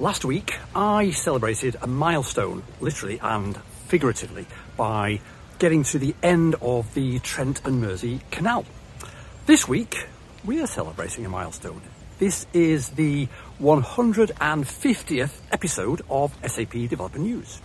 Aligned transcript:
Last 0.00 0.24
week, 0.24 0.54
I 0.74 1.10
celebrated 1.10 1.76
a 1.82 1.86
milestone, 1.86 2.62
literally 2.80 3.20
and 3.22 3.54
figuratively, 3.88 4.46
by 4.74 5.20
getting 5.58 5.82
to 5.82 5.98
the 5.98 6.14
end 6.22 6.54
of 6.62 6.94
the 6.94 7.18
Trent 7.18 7.60
and 7.66 7.82
Mersey 7.82 8.22
Canal. 8.30 8.64
This 9.44 9.68
week, 9.68 10.06
we 10.42 10.62
are 10.62 10.66
celebrating 10.66 11.26
a 11.26 11.28
milestone. 11.28 11.82
This 12.18 12.46
is 12.54 12.88
the 12.88 13.28
150th 13.60 15.32
episode 15.52 16.00
of 16.08 16.34
SAP 16.50 16.72
Developer 16.88 17.18
News. 17.18 17.60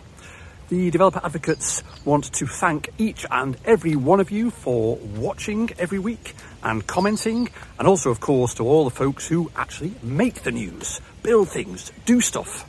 The 0.68 0.90
developer 0.90 1.22
advocates 1.24 1.84
want 2.06 2.34
to 2.34 2.48
thank 2.48 2.90
each 2.98 3.24
and 3.30 3.56
every 3.66 3.96
one 3.96 4.20
of 4.20 4.32
you 4.32 4.50
for 4.50 4.96
watching 4.96 5.70
every 5.78 6.00
week 6.00 6.34
and 6.64 6.86
commenting, 6.88 7.50
and 7.78 7.88
also, 7.88 8.10
of 8.10 8.20
course, 8.20 8.56
to 8.56 8.64
all 8.68 8.84
the 8.84 8.90
folks 8.90 9.28
who 9.28 9.52
actually 9.56 9.94
make 10.02 10.42
the 10.42 10.52
news, 10.52 11.02
build 11.22 11.50
things, 11.50 11.92
do 12.08 12.20
stuff. 12.20 12.66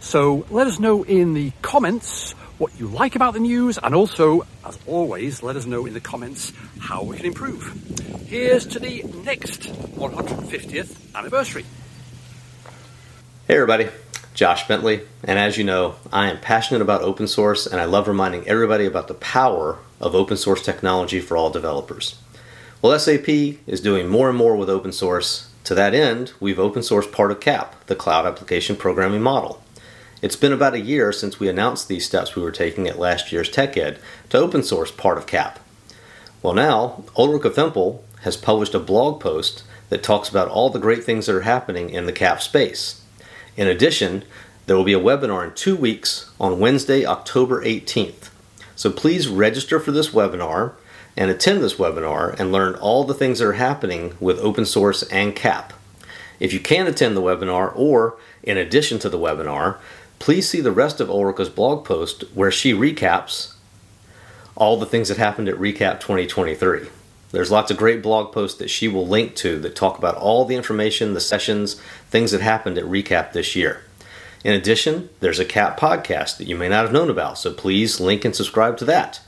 So 0.00 0.44
let 0.50 0.66
us 0.66 0.80
know 0.80 1.04
in 1.04 1.34
the 1.34 1.52
comments 1.62 2.32
what 2.58 2.78
you 2.80 2.88
like 2.88 3.14
about 3.14 3.34
the 3.34 3.40
news, 3.40 3.78
and 3.80 3.94
also, 3.94 4.44
as 4.66 4.76
always, 4.88 5.44
let 5.44 5.54
us 5.54 5.64
know 5.64 5.86
in 5.86 5.94
the 5.94 6.00
comments 6.00 6.52
how 6.80 7.04
we 7.04 7.16
can 7.16 7.26
improve. 7.26 8.26
Here's 8.26 8.66
to 8.66 8.80
the 8.80 9.04
next 9.24 9.62
150th 9.94 11.14
anniversary. 11.14 11.64
Hey, 13.46 13.54
everybody. 13.54 13.88
Josh 14.34 14.66
Bentley, 14.66 15.02
and 15.22 15.38
as 15.38 15.58
you 15.58 15.64
know, 15.64 15.96
I 16.12 16.30
am 16.30 16.40
passionate 16.40 16.80
about 16.80 17.02
open 17.02 17.26
source 17.28 17.66
and 17.66 17.80
I 17.80 17.84
love 17.84 18.08
reminding 18.08 18.48
everybody 18.48 18.86
about 18.86 19.08
the 19.08 19.14
power 19.14 19.78
of 20.00 20.14
open 20.14 20.36
source 20.36 20.62
technology 20.62 21.20
for 21.20 21.36
all 21.36 21.50
developers. 21.50 22.18
Well, 22.80 22.98
SAP 22.98 23.28
is 23.28 23.80
doing 23.80 24.08
more 24.08 24.28
and 24.28 24.38
more 24.38 24.56
with 24.56 24.70
open 24.70 24.92
source. 24.92 25.50
To 25.64 25.74
that 25.74 25.94
end, 25.94 26.32
we've 26.40 26.58
open 26.58 26.82
sourced 26.82 27.12
part 27.12 27.30
of 27.30 27.40
CAP, 27.40 27.86
the 27.86 27.94
Cloud 27.94 28.26
Application 28.26 28.74
Programming 28.74 29.22
Model. 29.22 29.62
It's 30.22 30.36
been 30.36 30.52
about 30.52 30.74
a 30.74 30.80
year 30.80 31.12
since 31.12 31.38
we 31.38 31.48
announced 31.48 31.88
these 31.88 32.06
steps 32.06 32.34
we 32.34 32.42
were 32.42 32.50
taking 32.50 32.88
at 32.88 32.98
last 32.98 33.32
year's 33.32 33.50
TechEd 33.50 33.98
to 34.30 34.38
open 34.38 34.62
source 34.62 34.90
part 34.90 35.18
of 35.18 35.26
CAP. 35.26 35.58
Well, 36.42 36.54
now, 36.54 37.04
Ulrika 37.16 37.50
Thempel 37.50 38.02
has 38.22 38.36
published 38.36 38.74
a 38.74 38.80
blog 38.80 39.20
post 39.20 39.62
that 39.90 40.02
talks 40.02 40.28
about 40.28 40.48
all 40.48 40.70
the 40.70 40.78
great 40.78 41.04
things 41.04 41.26
that 41.26 41.36
are 41.36 41.42
happening 41.42 41.90
in 41.90 42.06
the 42.06 42.12
CAP 42.12 42.40
space. 42.40 43.01
In 43.56 43.68
addition, 43.68 44.24
there 44.66 44.76
will 44.76 44.84
be 44.84 44.94
a 44.94 45.00
webinar 45.00 45.44
in 45.44 45.54
two 45.54 45.76
weeks 45.76 46.30
on 46.40 46.60
Wednesday, 46.60 47.04
October 47.04 47.62
18th. 47.62 48.30
So 48.76 48.90
please 48.90 49.28
register 49.28 49.78
for 49.78 49.92
this 49.92 50.10
webinar 50.10 50.72
and 51.16 51.30
attend 51.30 51.62
this 51.62 51.74
webinar 51.74 52.38
and 52.38 52.50
learn 52.50 52.74
all 52.76 53.04
the 53.04 53.14
things 53.14 53.38
that 53.38 53.46
are 53.46 53.52
happening 53.52 54.16
with 54.18 54.38
open 54.38 54.64
source 54.64 55.02
and 55.04 55.36
CAP. 55.36 55.72
If 56.40 56.52
you 56.52 56.60
can't 56.60 56.88
attend 56.88 57.16
the 57.16 57.22
webinar 57.22 57.72
or 57.76 58.16
in 58.42 58.56
addition 58.56 58.98
to 59.00 59.08
the 59.08 59.18
webinar, 59.18 59.76
please 60.18 60.48
see 60.48 60.60
the 60.60 60.72
rest 60.72 61.00
of 61.00 61.10
Ulrika's 61.10 61.50
blog 61.50 61.84
post 61.84 62.22
where 62.34 62.50
she 62.50 62.72
recaps 62.72 63.54
all 64.54 64.78
the 64.78 64.86
things 64.86 65.08
that 65.08 65.18
happened 65.18 65.48
at 65.48 65.56
Recap 65.56 66.00
2023. 66.00 66.88
There's 67.32 67.50
lots 67.50 67.70
of 67.70 67.78
great 67.78 68.02
blog 68.02 68.32
posts 68.32 68.58
that 68.58 68.68
she 68.68 68.88
will 68.88 69.06
link 69.06 69.34
to 69.36 69.58
that 69.60 69.74
talk 69.74 69.98
about 69.98 70.16
all 70.16 70.44
the 70.44 70.54
information, 70.54 71.14
the 71.14 71.20
sessions, 71.20 71.80
things 72.08 72.30
that 72.30 72.42
happened 72.42 72.76
at 72.78 72.84
Recap 72.84 73.32
this 73.32 73.56
year. 73.56 73.82
In 74.44 74.52
addition, 74.52 75.08
there's 75.20 75.38
a 75.38 75.44
CAP 75.44 75.80
podcast 75.80 76.36
that 76.36 76.46
you 76.46 76.56
may 76.56 76.68
not 76.68 76.84
have 76.84 76.92
known 76.92 77.08
about, 77.08 77.38
so 77.38 77.52
please 77.52 78.00
link 78.00 78.24
and 78.24 78.36
subscribe 78.36 78.76
to 78.78 78.84
that. 78.84 79.20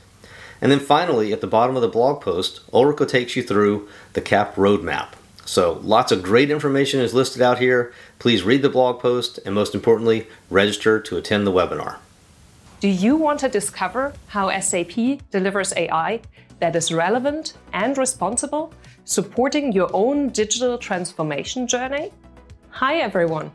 And 0.61 0.71
then 0.71 0.79
finally, 0.79 1.33
at 1.33 1.41
the 1.41 1.47
bottom 1.47 1.75
of 1.75 1.81
the 1.81 1.87
blog 1.87 2.21
post, 2.21 2.61
Ulrika 2.73 3.05
takes 3.05 3.35
you 3.35 3.41
through 3.41 3.87
the 4.13 4.21
CAP 4.21 4.55
roadmap. 4.55 5.09
So 5.45 5.79
lots 5.83 6.11
of 6.11 6.23
great 6.23 6.51
information 6.51 6.99
is 6.99 7.13
listed 7.13 7.41
out 7.41 7.59
here. 7.59 7.93
Please 8.19 8.43
read 8.43 8.61
the 8.61 8.69
blog 8.69 8.99
post 8.99 9.39
and 9.45 9.55
most 9.55 9.73
importantly, 9.73 10.27
register 10.49 10.99
to 10.99 11.17
attend 11.17 11.45
the 11.45 11.51
webinar. 11.51 11.97
Do 12.79 12.87
you 12.87 13.15
want 13.15 13.39
to 13.39 13.49
discover 13.49 14.13
how 14.27 14.59
SAP 14.59 15.21
delivers 15.31 15.73
AI 15.75 16.21
that 16.59 16.75
is 16.75 16.91
relevant 16.91 17.53
and 17.73 17.97
responsible, 17.97 18.73
supporting 19.03 19.71
your 19.71 19.89
own 19.93 20.29
digital 20.29 20.77
transformation 20.77 21.67
journey? 21.67 22.11
Hi, 22.69 22.97
everyone. 22.97 23.51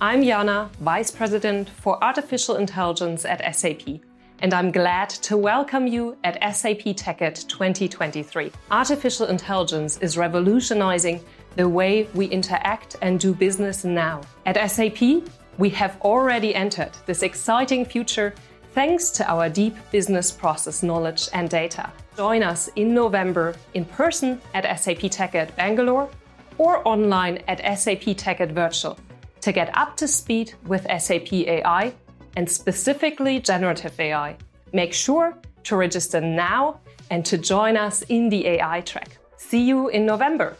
I'm 0.00 0.22
Jana, 0.22 0.70
Vice 0.80 1.10
President 1.10 1.68
for 1.68 2.02
Artificial 2.02 2.56
Intelligence 2.56 3.24
at 3.24 3.54
SAP, 3.56 4.00
and 4.40 4.52
I'm 4.52 4.70
glad 4.70 5.08
to 5.08 5.36
welcome 5.36 5.86
you 5.86 6.16
at 6.24 6.34
SAP 6.54 6.94
TechEd 6.96 7.46
2023. 7.48 8.52
Artificial 8.70 9.26
intelligence 9.26 9.98
is 9.98 10.18
revolutionizing 10.18 11.20
the 11.56 11.68
way 11.68 12.08
we 12.14 12.26
interact 12.26 12.96
and 13.00 13.18
do 13.20 13.32
business 13.32 13.84
now. 13.84 14.20
At 14.44 14.70
SAP, 14.70 15.22
we 15.56 15.70
have 15.70 16.00
already 16.02 16.54
entered 16.54 16.90
this 17.06 17.22
exciting 17.22 17.84
future 17.84 18.34
thanks 18.74 19.10
to 19.10 19.30
our 19.30 19.48
deep 19.48 19.76
business 19.92 20.32
process 20.32 20.82
knowledge 20.82 21.28
and 21.32 21.48
data. 21.48 21.90
Join 22.16 22.42
us 22.42 22.68
in 22.74 22.92
November 22.92 23.54
in 23.74 23.84
person 23.84 24.40
at 24.52 24.64
SAP 24.80 25.10
TechEd 25.10 25.54
Bangalore 25.54 26.10
or 26.58 26.86
online 26.86 27.38
at 27.46 27.58
SAP 27.78 28.16
TechEd 28.16 28.52
Virtual 28.52 28.98
to 29.40 29.52
get 29.52 29.70
up 29.76 29.96
to 29.96 30.08
speed 30.08 30.54
with 30.66 30.86
SAP 30.98 31.32
AI 31.32 31.92
and 32.36 32.50
specifically 32.50 33.38
generative 33.38 33.98
AI. 34.00 34.36
Make 34.72 34.92
sure 34.92 35.36
to 35.64 35.76
register 35.76 36.20
now 36.20 36.80
and 37.10 37.24
to 37.26 37.38
join 37.38 37.76
us 37.76 38.02
in 38.08 38.28
the 38.28 38.46
AI 38.46 38.80
track. 38.80 39.18
See 39.36 39.62
you 39.62 39.88
in 39.88 40.04
November. 40.04 40.56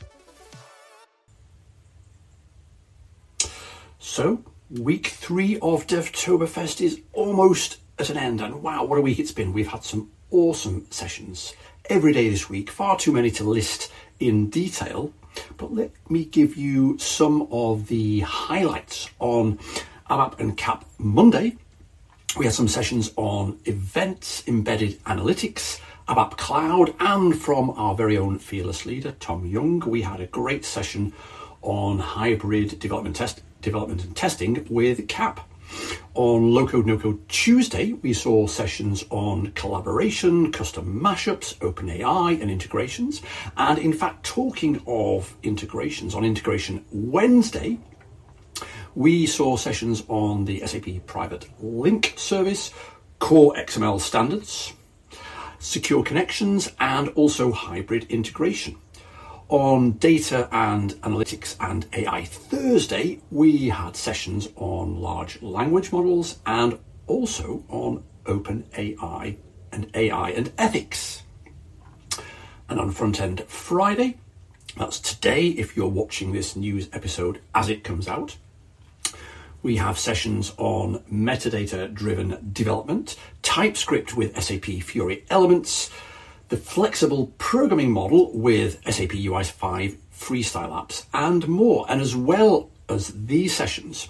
So, 3.99 4.45
week 4.71 5.09
three 5.09 5.57
of 5.57 5.87
Devtoberfest 5.87 6.81
is 6.81 7.01
almost 7.13 7.79
at 7.99 8.11
an 8.11 8.17
end, 8.17 8.41
and 8.41 8.63
wow, 8.63 8.85
what 8.85 8.99
a 8.99 9.03
week 9.03 9.19
it's 9.19 9.33
been. 9.33 9.53
We've 9.53 9.69
had 9.69 9.85
some 9.85 10.11
awesome 10.31 10.87
sessions 10.91 11.55
every 11.89 12.13
day 12.13 12.29
this 12.29 12.49
week, 12.49 12.71
far 12.71 12.99
too 12.99 13.13
many 13.13 13.31
to 13.33 13.45
list 13.45 13.93
in 14.19 14.51
detail. 14.51 15.13
But 15.57 15.73
let 15.73 15.91
me 16.09 16.25
give 16.25 16.57
you 16.57 16.99
some 16.99 17.49
of 17.51 17.89
the 17.89 18.21
highlights 18.21 19.11
on 19.19 19.59
ABAP 20.11 20.39
and 20.39 20.57
CAP 20.57 20.85
Monday. 20.99 21.57
We 22.37 22.45
had 22.45 22.55
some 22.55 22.69
sessions 22.69 23.13
on 23.17 23.59
events, 23.65 24.47
embedded 24.47 25.03
analytics, 25.05 25.81
ABAP 26.09 26.37
Cloud, 26.37 26.95
and 27.01 27.41
from 27.41 27.71
our 27.71 27.95
very 27.95 28.19
own 28.19 28.39
fearless 28.39 28.87
leader, 28.87 29.13
Tom 29.21 29.47
Jung, 29.47 29.81
we 29.81 30.03
had 30.03 30.21
a 30.21 30.27
great 30.27 30.65
session 30.65 31.13
on 31.63 31.99
hybrid 31.99 32.79
development 32.79 33.17
test 33.17 33.41
development 33.63 34.05
and 34.05 34.15
testing 34.15 34.67
with 34.69 35.09
CAP. 35.09 35.41
On 36.15 36.53
Low 36.53 36.67
Code 36.69 36.87
No 36.87 36.97
Code 36.97 37.29
Tuesday, 37.29 37.93
we 37.93 38.13
saw 38.13 38.47
sessions 38.47 39.05
on 39.11 39.51
collaboration, 39.53 40.53
custom 40.53 41.01
mashups, 41.01 41.57
OpenAI, 41.59 42.41
and 42.41 42.51
integrations. 42.51 43.21
And 43.57 43.79
in 43.79 43.93
fact, 43.93 44.25
talking 44.25 44.81
of 44.87 45.37
integrations, 45.43 46.15
on 46.15 46.25
Integration 46.25 46.85
Wednesday, 46.93 47.79
we 48.95 49.27
saw 49.27 49.57
sessions 49.57 50.05
on 50.07 50.45
the 50.45 50.65
SAP 50.65 51.05
Private 51.07 51.49
Link 51.61 52.15
service, 52.17 52.71
core 53.19 53.55
XML 53.55 54.01
standards, 54.01 54.73
secure 55.59 56.05
connections, 56.05 56.71
and 56.79 57.09
also 57.09 57.51
hybrid 57.51 58.05
integration. 58.05 58.77
On 59.51 59.93
data 59.93 60.49
and 60.53 60.95
analytics 61.03 61.55
and 61.61 61.87
AI 61.93 62.25
Thursday, 62.25 63.21
we 63.31 63.69
had 63.69 63.95
sessions 63.95 64.49
on 64.57 65.01
large 65.01 65.43
language 65.43 65.93
models 65.93 66.39
and 66.47 66.79
also 67.07 67.63
on 67.69 68.03
open 68.25 68.65
AI 68.79 69.37
and 69.71 69.91
AI 69.95 70.31
and 70.31 70.51
ethics. 70.57 71.25
And 72.71 72.81
on 72.81 72.91
front 72.91 73.21
end 73.21 73.45
Friday, 73.47 74.17
that's 74.79 74.99
today 74.99 75.49
if 75.49 75.77
you're 75.77 75.89
watching 75.89 76.33
this 76.33 76.57
news 76.57 76.89
episode 76.95 77.41
as 77.55 77.69
it 77.69 77.85
comes 77.85 78.09
out, 78.09 78.39
we 79.63 79.77
have 79.77 79.99
sessions 79.99 80.55
on 80.57 81.01
metadata 81.13 81.93
driven 81.93 82.51
development, 82.53 83.17
TypeScript 83.43 84.17
with 84.17 84.43
SAP 84.43 84.65
Fiori 84.83 85.25
Elements, 85.29 85.91
the 86.49 86.57
flexible 86.57 87.33
programming 87.39 87.91
model 87.91 88.31
with 88.33 88.81
SAP 88.85 89.15
UI 89.15 89.45
5 89.45 89.97
freestyle 90.13 90.71
apps, 90.71 91.05
and 91.13 91.47
more. 91.49 91.87
And 91.89 92.01
as 92.01 92.15
well 92.15 92.71
as 92.89 93.13
these 93.27 93.55
sessions, 93.55 94.09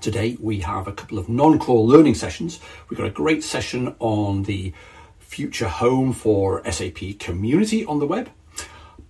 today 0.00 0.36
we 0.40 0.60
have 0.60 0.88
a 0.88 0.92
couple 0.92 1.18
of 1.18 1.28
non 1.28 1.58
core 1.58 1.84
learning 1.84 2.14
sessions. 2.14 2.60
We've 2.88 2.98
got 2.98 3.06
a 3.06 3.10
great 3.10 3.44
session 3.44 3.94
on 3.98 4.44
the 4.44 4.72
future 5.18 5.68
home 5.68 6.12
for 6.12 6.62
SAP 6.70 7.18
community 7.18 7.84
on 7.84 7.98
the 7.98 8.06
web, 8.06 8.30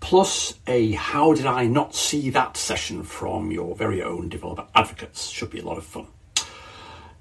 plus 0.01 0.55
a 0.67 0.93
How 0.93 1.33
Did 1.35 1.47
I 1.47 1.67
Not 1.67 1.95
See 1.95 2.31
That 2.31 2.57
session 2.57 3.03
from 3.03 3.51
your 3.51 3.75
very 3.77 4.03
own 4.03 4.29
developer 4.29 4.67
advocates. 4.75 5.29
Should 5.29 5.51
be 5.51 5.61
a 5.61 5.65
lot 5.65 5.79
of 5.79 5.85
fun. 5.85 6.07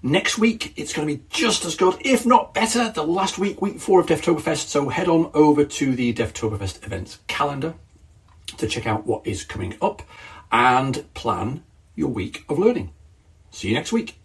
Next 0.03 0.37
week, 0.37 0.73
it's 0.75 0.93
going 0.93 1.07
to 1.07 1.15
be 1.15 1.23
just 1.29 1.65
as 1.65 1.75
good, 1.75 1.95
if 2.01 2.23
not 2.23 2.53
better, 2.53 2.91
the 2.91 3.03
last 3.03 3.39
week, 3.39 3.61
week 3.63 3.79
four 3.79 3.99
of 3.99 4.05
Devtoberfest. 4.05 4.67
So 4.67 4.89
head 4.89 5.07
on 5.07 5.31
over 5.33 5.65
to 5.65 5.95
the 5.95 6.13
Devtoberfest 6.13 6.85
events 6.85 7.19
calendar 7.27 7.73
to 8.57 8.67
check 8.67 8.85
out 8.85 9.07
what 9.07 9.25
is 9.25 9.43
coming 9.43 9.75
up 9.81 10.03
and 10.51 11.11
plan 11.15 11.63
your 11.95 12.09
week 12.09 12.45
of 12.47 12.59
learning. 12.59 12.93
See 13.49 13.69
you 13.69 13.73
next 13.73 13.91
week. 13.91 14.19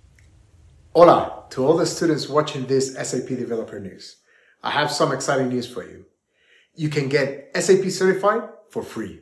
Hola 0.94 1.44
to 1.50 1.64
all 1.64 1.78
the 1.78 1.86
students 1.86 2.28
watching 2.28 2.66
this 2.66 2.94
SAP 2.94 3.28
Developer 3.28 3.80
News. 3.80 4.16
I 4.62 4.70
have 4.70 4.90
some 4.90 5.10
exciting 5.10 5.48
news 5.48 5.66
for 5.66 5.88
you. 5.88 6.04
You 6.74 6.90
can 6.90 7.08
get 7.08 7.50
SAP 7.56 7.84
certified 7.86 8.42
for 8.70 8.82
free. 8.82 9.20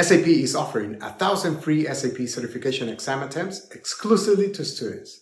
SAP 0.00 0.26
is 0.26 0.56
offering 0.56 1.00
a 1.02 1.10
thousand 1.10 1.60
free 1.60 1.84
SAP 1.84 2.26
certification 2.26 2.88
exam 2.88 3.22
attempts 3.22 3.68
exclusively 3.70 4.50
to 4.52 4.64
students. 4.64 5.21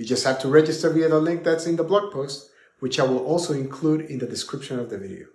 You 0.00 0.06
just 0.06 0.24
have 0.24 0.38
to 0.38 0.48
register 0.48 0.88
via 0.88 1.10
the 1.10 1.20
link 1.20 1.44
that's 1.44 1.66
in 1.66 1.76
the 1.76 1.84
blog 1.84 2.10
post, 2.10 2.48
which 2.78 2.98
I 2.98 3.02
will 3.02 3.18
also 3.18 3.52
include 3.52 4.06
in 4.06 4.18
the 4.18 4.26
description 4.26 4.78
of 4.78 4.88
the 4.88 4.96
video. 4.96 5.26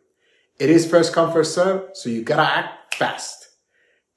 It 0.57 0.71
is 0.71 0.89
first 0.89 1.13
come, 1.13 1.31
first 1.31 1.53
serve, 1.53 1.91
so 1.93 2.09
you 2.09 2.23
gotta 2.23 2.41
act 2.41 2.95
fast. 2.95 3.49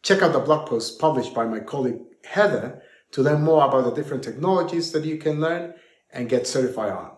Check 0.02 0.22
out 0.22 0.32
the 0.32 0.38
blog 0.38 0.66
post 0.66 0.98
published 0.98 1.34
by 1.34 1.44
my 1.44 1.60
colleague 1.60 2.00
Heather 2.24 2.80
to 3.12 3.20
learn 3.20 3.42
more 3.42 3.62
about 3.62 3.84
the 3.84 3.90
different 3.90 4.24
technologies 4.24 4.90
that 4.92 5.04
you 5.04 5.18
can 5.18 5.38
learn 5.38 5.74
and 6.14 6.30
get 6.30 6.46
certified 6.46 6.92
on. 6.92 7.10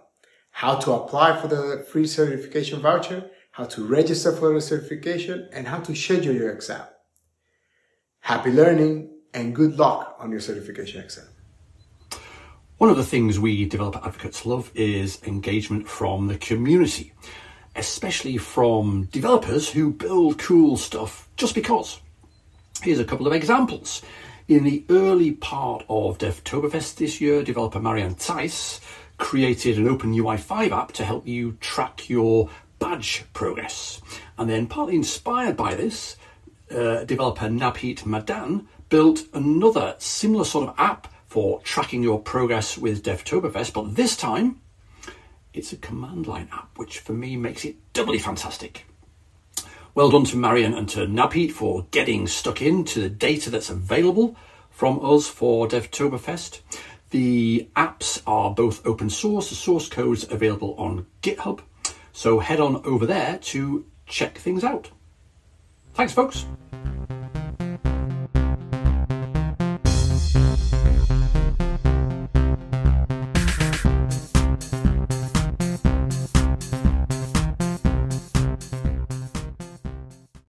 How 0.50 0.74
to 0.80 0.90
apply 0.90 1.40
for 1.40 1.46
the 1.46 1.86
free 1.88 2.08
certification 2.08 2.80
voucher, 2.80 3.30
how 3.52 3.66
to 3.66 3.86
register 3.86 4.32
for 4.32 4.52
the 4.52 4.60
certification, 4.60 5.48
and 5.52 5.68
how 5.68 5.78
to 5.78 5.94
schedule 5.94 6.34
your 6.34 6.50
exam. 6.50 6.84
Happy 8.22 8.50
learning 8.50 9.12
and 9.32 9.54
good 9.54 9.78
luck 9.78 10.16
on 10.18 10.32
your 10.32 10.40
certification 10.40 11.04
exam. 11.04 11.28
One 12.80 12.88
of 12.88 12.96
the 12.96 13.04
things 13.04 13.38
we 13.38 13.66
developer 13.66 14.00
advocates 14.02 14.46
love 14.46 14.70
is 14.74 15.22
engagement 15.24 15.86
from 15.86 16.28
the 16.28 16.38
community, 16.38 17.12
especially 17.76 18.38
from 18.38 19.04
developers 19.12 19.68
who 19.68 19.92
build 19.92 20.38
cool 20.38 20.78
stuff 20.78 21.28
just 21.36 21.54
because. 21.54 22.00
Here's 22.82 22.98
a 22.98 23.04
couple 23.04 23.26
of 23.26 23.34
examples. 23.34 24.00
In 24.48 24.64
the 24.64 24.82
early 24.88 25.32
part 25.32 25.84
of 25.90 26.16
Devtoberfest 26.16 26.94
this 26.94 27.20
year, 27.20 27.42
developer 27.42 27.80
Marian 27.80 28.14
Zeis 28.14 28.80
created 29.18 29.76
an 29.76 29.86
OpenUI 29.86 30.40
5 30.40 30.72
app 30.72 30.92
to 30.92 31.04
help 31.04 31.28
you 31.28 31.58
track 31.60 32.08
your 32.08 32.48
badge 32.78 33.24
progress. 33.34 34.00
And 34.38 34.48
then, 34.48 34.66
partly 34.66 34.94
inspired 34.94 35.54
by 35.54 35.74
this, 35.74 36.16
uh, 36.70 37.04
developer 37.04 37.44
Nabheet 37.44 38.06
Madan 38.06 38.68
built 38.88 39.24
another 39.34 39.96
similar 39.98 40.46
sort 40.46 40.70
of 40.70 40.74
app 40.78 41.08
for 41.30 41.60
tracking 41.60 42.02
your 42.02 42.20
progress 42.20 42.76
with 42.76 43.04
Devtoberfest, 43.04 43.72
but 43.72 43.94
this 43.94 44.16
time 44.16 44.60
it's 45.54 45.72
a 45.72 45.76
command 45.76 46.26
line 46.26 46.48
app, 46.52 46.76
which 46.76 46.98
for 46.98 47.12
me 47.12 47.36
makes 47.36 47.64
it 47.64 47.76
doubly 47.92 48.18
fantastic. 48.18 48.84
Well 49.94 50.10
done 50.10 50.24
to 50.24 50.36
Marian 50.36 50.74
and 50.74 50.88
to 50.88 51.06
Nabheet 51.06 51.52
for 51.52 51.86
getting 51.92 52.26
stuck 52.26 52.60
into 52.60 53.00
the 53.00 53.08
data 53.08 53.48
that's 53.48 53.70
available 53.70 54.34
from 54.70 54.98
us 55.04 55.28
for 55.28 55.68
Devtoberfest. 55.68 56.62
The 57.10 57.68
apps 57.76 58.20
are 58.26 58.52
both 58.52 58.84
open 58.84 59.08
source, 59.08 59.50
the 59.50 59.54
source 59.54 59.88
code's 59.88 60.28
available 60.28 60.74
on 60.78 61.06
GitHub, 61.22 61.60
so 62.12 62.40
head 62.40 62.58
on 62.58 62.84
over 62.84 63.06
there 63.06 63.38
to 63.38 63.86
check 64.06 64.36
things 64.36 64.64
out. 64.64 64.90
Thanks, 65.94 66.12
folks. 66.12 66.44